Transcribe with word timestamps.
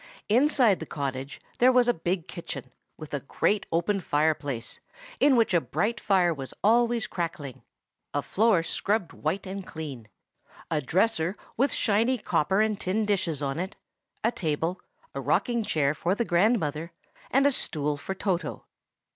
Inside 0.29 0.79
the 0.79 0.87
cottage 0.87 1.39
there 1.59 1.71
was 1.71 1.87
a 1.87 1.93
big 1.93 2.27
kitchen, 2.27 2.71
with 2.97 3.13
a 3.13 3.19
great 3.19 3.67
open 3.71 3.99
fireplace, 4.01 4.79
in 5.19 5.35
which 5.35 5.53
a 5.53 5.61
bright 5.61 5.99
fire 5.99 6.33
was 6.33 6.55
always 6.63 7.05
crackling; 7.05 7.61
a 8.11 8.23
floor 8.23 8.63
scrubbed 8.63 9.13
white 9.13 9.45
and 9.45 9.63
clean; 9.67 10.07
a 10.71 10.81
dresser 10.81 11.37
with 11.55 11.71
shining 11.71 12.17
copper 12.17 12.61
and 12.61 12.81
tin 12.81 13.05
dishes 13.05 13.43
on 13.43 13.59
it; 13.59 13.75
a 14.23 14.31
table, 14.31 14.81
a 15.13 15.21
rocking 15.21 15.61
chair 15.63 15.93
for 15.93 16.15
the 16.15 16.25
grandmother, 16.25 16.91
and 17.29 17.45
a 17.45 17.51
stool 17.51 17.95
for 17.95 18.15
Toto. 18.15 18.65